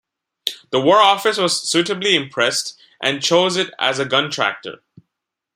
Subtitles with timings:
[0.71, 4.81] The War Office was suitably impressed and chose it as a gun-tractor.